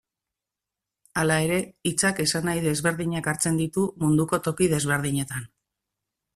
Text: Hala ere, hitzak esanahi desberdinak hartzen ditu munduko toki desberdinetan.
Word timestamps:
Hala 1.23 1.35
ere, 1.47 1.59
hitzak 1.91 2.23
esanahi 2.25 2.65
desberdinak 2.65 3.31
hartzen 3.35 3.63
ditu 3.63 3.87
munduko 4.07 4.43
toki 4.49 4.73
desberdinetan. 4.77 5.49